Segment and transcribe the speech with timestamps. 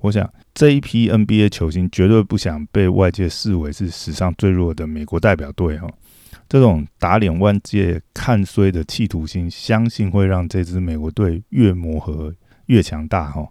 [0.00, 5.88] 我想这一批 NBA 球星绝对不想被外界视为是史上最弱的美国代表队哈。
[6.48, 12.32] 这种打脸万界看衰的企图心，相信会让这支美国队越磨合
[12.66, 13.48] 越强大哈。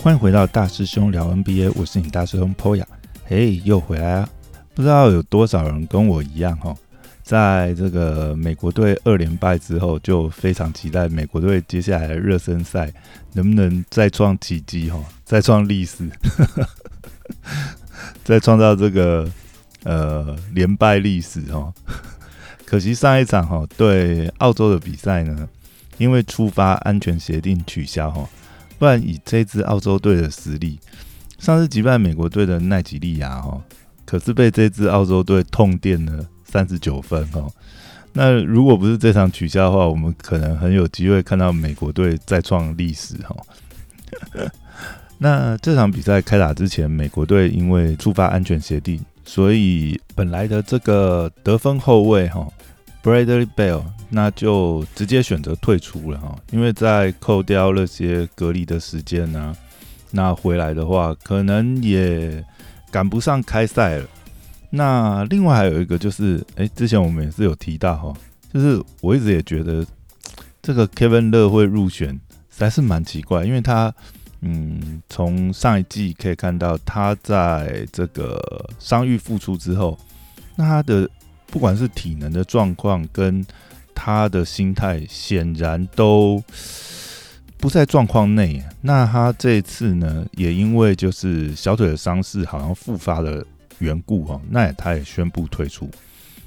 [0.00, 2.84] 欢迎回到大师兄聊 NBA，我是你大师兄 Poya，
[3.26, 4.28] 嘿，又回来啊！
[4.74, 6.72] 不知道有多少人跟我一样哈，
[7.28, 12.90] 在这个美国队二连败之后，就非常期待美国队接下来的热身赛
[13.34, 16.08] 能不能再创奇迹哈，再创历史，
[18.24, 19.30] 再创造这个
[19.84, 21.70] 呃连败历史哈。
[22.64, 25.46] 可惜上一场哈对澳洲的比赛呢，
[25.98, 28.26] 因为触发安全协定取消哈。
[28.78, 30.80] 不然以这支澳洲队的实力，
[31.38, 33.62] 上次击败美国队的奈吉利亚哈，
[34.06, 37.46] 可是被这支澳洲队痛电了三十九分哈。
[38.12, 43.36] 那如果不是这场取消的话，我们可能很有机会看到美国队再创历史哈。
[45.18, 52.46] 那这场比赛开打之前，美国队因为触发安全协定，所以本来的这个得分后卫哈。
[53.00, 59.56] Bradley Bell，那就直接选择退出了哈，因为在扣掉那些隔离的时间呢，
[60.10, 62.44] 那回来的话可能也
[62.90, 64.06] 赶不上开赛了。
[64.70, 68.14] 那另外还有一个就是，哎，之前我们也是有提到哈，
[68.52, 69.86] 就是我一直也觉得
[70.62, 72.08] 这个 Kevin 乐会入选，
[72.50, 73.94] 实在是蛮奇怪，因为他，
[74.40, 79.98] 嗯，从上一季可以看到他在这个伤愈复出之后，
[80.56, 81.08] 那他的。
[81.50, 83.42] 不管是体能的状况跟
[83.94, 86.44] 他的心态，显然都
[87.56, 88.62] 不在状况内。
[88.82, 93.42] 那他这次呢，也因为就是小腿的伤势好像复发了
[93.80, 95.90] 缘故哈，那他也宣布退出。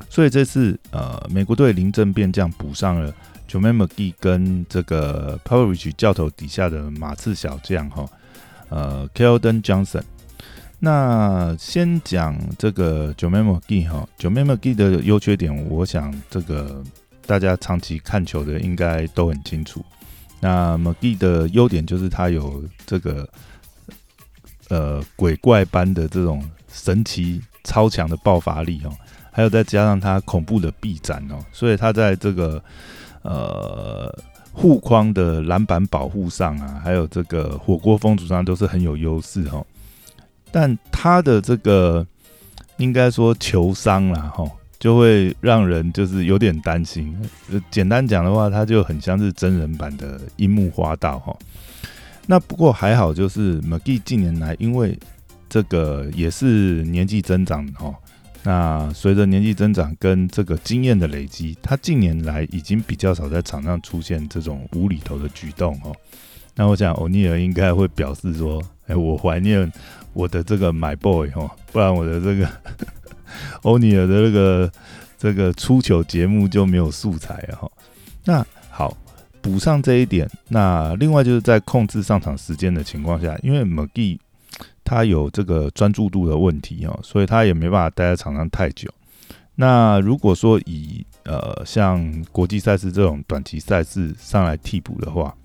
[0.10, 3.14] 所以这次呃，美国队临阵变将补上了
[3.48, 8.06] j o m a m McGee 跟这个 Powerich 教头底下的马刺小将哈，
[8.70, 10.04] 呃，Keldon Johnson。
[10.80, 16.84] 那先讲这个九 memo G 哈，九 memo G 的优缺点，我想这个
[17.26, 19.86] 大家长期看球的应该都很清楚。
[20.40, 23.30] 那 m g 的优点就是它有这个
[24.70, 28.92] 呃鬼怪般的这种神奇超强的爆发力哦，
[29.32, 32.64] 还有再加上它恐怖的臂展哦，所以它在这个
[33.22, 34.14] 呃
[34.52, 39.66] 护框的篮板保护上啊，还有这个火锅风阻上都是很有优势哦。
[40.52, 42.06] 但他的这个
[42.78, 44.44] 应该说球商啦，哈，
[44.78, 47.18] 就会让人就是有点担心。
[47.70, 51.34] 简单讲的话，他就很像是真人版的樱木花道哈。
[52.28, 54.98] 那不过还好，就是 McGee 近年来因为
[55.52, 57.94] 这个也是年纪增长哦。
[58.42, 65.94] 那随着年纪增长跟这个经验的累积，他近年来已经比较少在场上出现这种无厘头的举动哦。
[66.56, 69.70] 那我想欧尼尔应该会表示说：“哎，我怀念。”
[70.14, 72.50] 我的这个 My Boy 哦，不然我的这个
[73.64, 74.72] 欧尼尔的那个
[75.18, 77.72] 这个出球节目就没有素材哈。
[78.26, 78.98] 那好，
[79.42, 80.30] 补上这一点。
[80.50, 84.20] 那另外就是在控制上场时间的情况下，因为 McGee
[84.84, 88.90] 他有这个专注度的问题哦，所以他也没办法待在场上太久。
[89.56, 95.36] 那如果说以呃像国际赛事这种短期赛事上来替补的话，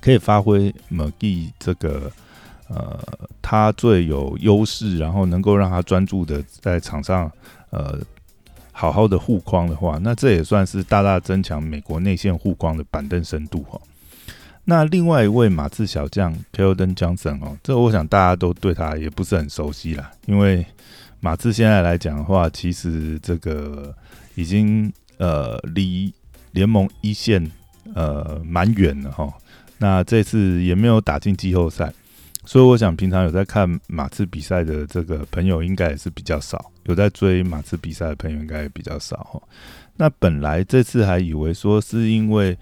[0.00, 2.10] 可以发挥 McGee 这个。
[2.68, 2.98] 呃，
[3.40, 7.30] 他最有优势，然后能够让他专注的在场上，
[7.70, 7.96] 呃，
[8.72, 13.80] 好好的护框的话，那这也算是大大增强美国内线护框的板凳深度哈。
[14.68, 20.66] 那另外一位马刺小将 Keldon Johnson 哦，这我想大家都对他也不是很熟悉啦，因为
[21.20, 23.94] 马刺现在来讲的话，其实这个
[24.34, 26.12] 已经呃离
[26.50, 27.48] 联盟一线
[27.94, 29.32] 呃蛮远了哈。
[29.78, 31.92] 那这次也没有打进季后赛。
[32.44, 39.42] 所以我想，平常有在看马刺比赛的这个朋友应该也是比较少，有在追马刺比赛的朋友应该也比较少哈。
[39.96, 42.56] 那本来这次还以为说是因为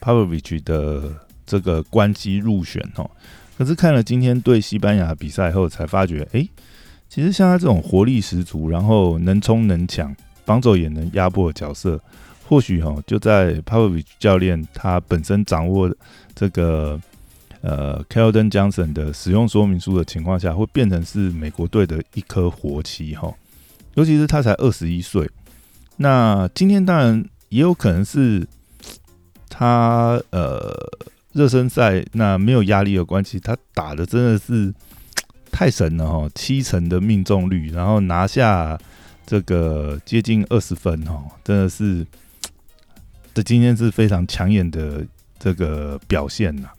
[0.00, 1.12] Pavlovich 的
[1.46, 3.10] 这个关机入选哦，
[3.56, 6.46] 可是看了今天对西班牙比赛后，才发觉，哎，
[7.08, 10.14] 其实像他这种活力十足，然后能冲能抢，
[10.44, 12.00] 防守也能压迫的角色，
[12.48, 15.94] 或许哈就在 public 教练他本身掌握
[16.34, 17.00] 这个。
[17.62, 23.34] 呃，Keldon Johnson 的使用说明书的情况下，会变成是美国队的一颗活棋哈。
[23.94, 25.28] 尤其是他才二十一岁，
[25.96, 28.46] 那今天当然也有可能是
[29.48, 30.72] 他呃
[31.36, 34.72] 热身赛那没有压力的关系，他打的真的是
[35.52, 38.78] 太神了哈，七成的命中率，然后拿下
[39.26, 42.06] 这个接近二十分哈，真的是
[43.34, 45.06] 这今天是非常抢眼的
[45.38, 46.70] 这个表现呐。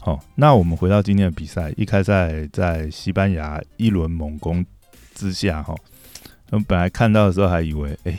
[0.00, 4.64] 好，那我们回到今天的比赛，一开赛在西班牙一轮猛攻
[5.14, 5.74] 之下，哈，
[6.48, 8.18] 我们本来看到的时候还以为，哎，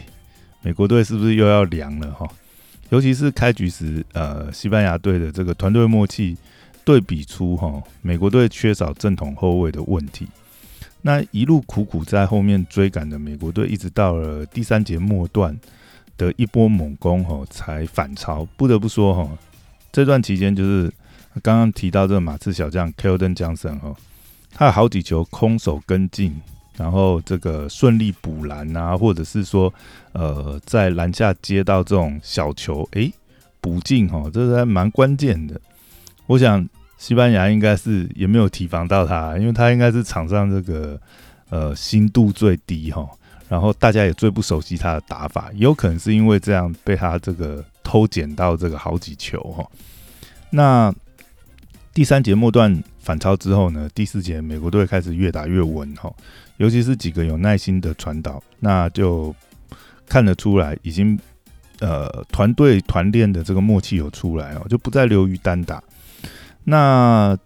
[0.62, 2.30] 美国队是不是又要凉了哈？
[2.90, 6.38] 尤其是开局时，呃，西班牙队的这个团队默契
[6.86, 10.28] 对比出哈，美国队缺少正统后卫的问题。
[11.02, 15.58] 那一路苦苦在后面追赶的美国队，一直到了第三节末段
[16.18, 18.46] 的一波猛攻哈，才反超。
[18.58, 19.38] 不得不说哈，
[19.92, 20.92] 这段期间就是
[21.44, 23.96] 刚刚提到这个马刺小将 Keldon Johnson 哈，
[24.52, 26.36] 他有好几球空手跟进，
[26.78, 29.74] 然后这个顺利补篮啊，或者是说
[30.14, 33.12] 呃在篮下接到这种小球，诶
[33.60, 35.60] 补进哈，这是还蛮关键的。
[36.28, 36.68] 我想。
[37.00, 41.00] 西班牙应该是也没有提防到他，因为他应该是场上这个
[41.52, 43.08] 呃心度最低哈，
[43.48, 49.64] 然后大家也最不熟悉他的打法，也有可能是因为这样被他这个偷捡到这个好几球哈。
[50.50, 50.92] 那
[51.94, 52.76] 第三节末段
[53.08, 56.14] 反超之后呢，第四节美国队开始越打越稳哈，
[56.58, 59.34] 尤其是几个有耐心的传导，那就
[60.06, 61.18] 看得出来已经
[61.80, 65.82] 呃团队团练的这个默契有出来哦，就不再流于单打。
[66.66, 67.38] 那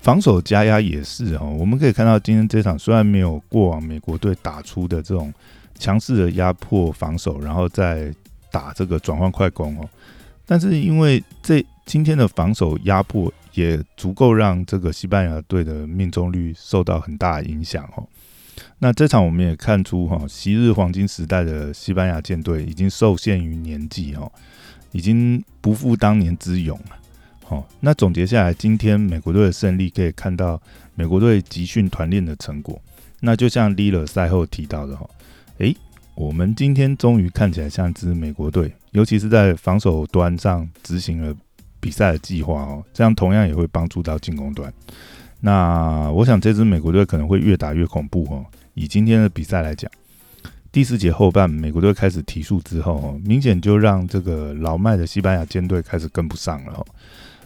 [0.00, 5.34] 防守加压也是哦，我们可以看到今天这场虽然没有过往美国队打出的这种
[5.76, 8.14] 强势的压迫防守，然后再
[8.52, 9.88] 打这个转换快攻哦，
[10.46, 18.06] 但是因为这今天的防守压迫也足够让这个西班牙队的命中率受到很大影响哦。
[18.78, 24.30] 那这场我们也看出哈，昔日黄金时代的西班牙舰队已经受限于年纪哦，
[24.92, 26.96] 已经不复当年之勇了。
[27.44, 30.60] 好，那总结下来，今天美国队的胜利可以看到
[30.94, 32.80] 美国队集训团练的成果。
[33.20, 35.08] 那就像 Lila 赛后提到的哈，
[35.58, 35.74] 诶，
[36.14, 41.34] 我们今天终于看起来像支美国队，尤其是在防守端上执行了
[41.86, 44.72] 比赛的计划哦，这样同样也会帮助到进攻端。
[45.38, 48.44] 那我想这支美国队可能会越打越恐怖哦。
[48.74, 49.88] 以今天的比赛来讲，
[50.72, 56.84] 第四节后半美国队开始提速之后，明显就让这个老迈的西班牙舰队开始跟不上了。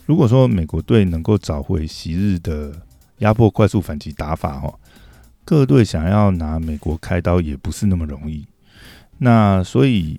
[0.06, 2.72] 如果说美国队能够找回昔日的
[3.18, 4.74] 压迫快速反击打法，哦，
[5.44, 8.46] 各队想要拿美国开刀也不是那么容易。
[9.18, 10.18] 那所以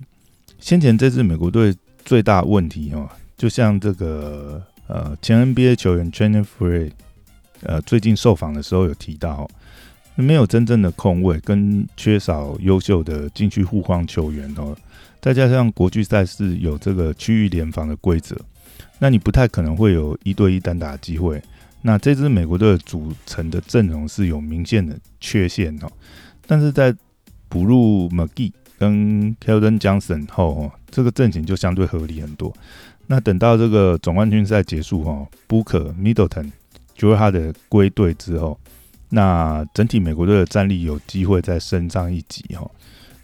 [0.59, 1.75] 先前这支美国队
[2.05, 3.09] 最大问题，哦，
[3.41, 6.91] 就像这个呃前 NBA 球员 j e n n i f r e e
[7.63, 9.49] 呃最近受访的时候有提到，
[10.13, 14.77] 没有真正的控位，跟缺少优秀的禁区护框球员哦，
[15.19, 18.37] 再加上国际赛事有这个区域联防的规则。
[18.99, 21.41] 那你不太可能会有一对一单打机会。
[21.81, 25.91] 那这支美国队组成的阵容是有明显的缺陷哦。
[26.45, 26.95] 但是在
[27.49, 32.55] 补入 McGee 跟 Keldon Johnson 后，这个阵型就相对合理很多。
[33.11, 36.49] 那等到这个总冠军赛结束哈，Booker Middleton
[36.95, 38.57] 就是他的归队之后，
[39.09, 42.65] 那整体美国队的战力有机会再升上一级哈。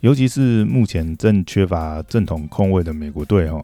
[0.01, 3.63] 尤其是目前正缺乏正统控卫的美国队哦。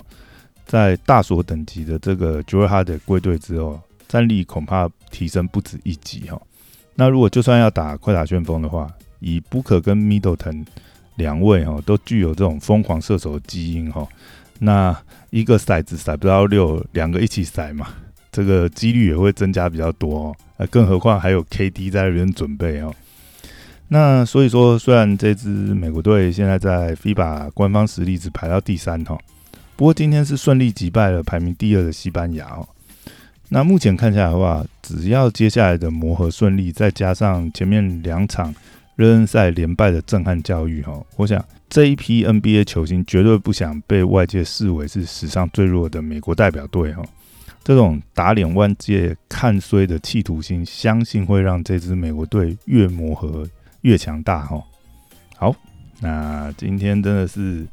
[0.65, 3.77] 在大所等级的这个 j o e h a r d 归队之后，
[4.07, 6.41] 战力恐怕提升不止一级哈。
[6.95, 10.65] 那如果就算要打快打旋风的话，以 Booker 跟 Middleton
[11.15, 14.07] 两位哈都具有这种疯狂射手的基因哈，
[14.59, 14.95] 那
[15.29, 17.88] 一个骰子骰不到六，两个一起骰嘛，
[18.31, 20.36] 这个几率也会增加比较多哦。
[20.57, 22.93] 呃，更何况还有 KD 在那边准备哦。
[23.89, 29.17] 那所以说，虽然这支美国队现在在 FIBA 官方实力只排到第三哈。
[29.75, 32.67] 不过今天是顺利击败了排名第二的西班牙哦。
[33.50, 38.53] 那目前看下来的话，只要接下来的磨合顺利，再加上前面两场
[38.95, 41.43] 热身赛连败的震撼教育哈，我想
[41.74, 47.03] 这一批 NBA 球星绝对不想被外界视为是史上最弱的美国代表队哈。
[47.63, 53.50] 这种打脸万界看衰的企图心，相信会让这支美国队越磨合
[53.82, 54.63] 越强大哈。
[55.36, 55.56] 好，
[56.00, 57.65] 那今天真的是。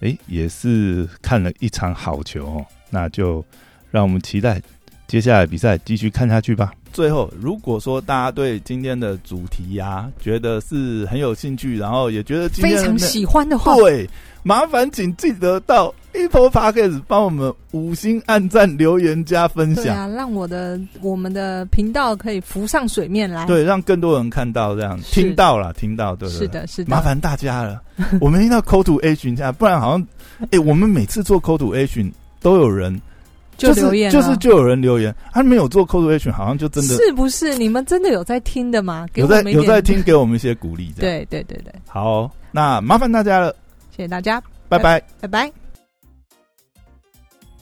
[0.00, 3.44] 哎，也是看了一场好球哦，那就
[3.90, 4.62] 让我们期待
[5.08, 6.70] 接下来比赛继续看下去吧。
[6.92, 14.08] 最后，如果说大家对今天的主题呀，觉得是很有兴趣，然后也觉得非常喜欢的话，对，
[14.42, 24.98] 麻烦请记得到 Apple Podcast 帮我们五星按赞、留言、加分享，对啊，让我的我们的频道可以浮上水面来，对，让更多人看到，这样。
[25.00, 27.80] 听到了，听到，对，是的，是的，麻烦大家了，
[28.20, 30.06] 我们一定要 Call to A 群下，不然好像，
[30.50, 33.00] 哎，我们每次做 Call to A 群都有人。
[33.58, 37.58] 就留言，就是就有人留言，他没有做 action，好像就真的是不是？
[37.58, 39.06] 你们真的有在听的吗？
[39.14, 40.92] 有在有在听，给我们一些鼓励。
[40.96, 43.54] 对对对对，好，那麻烦大家了，
[43.94, 45.57] 谢谢大家，拜拜，拜拜。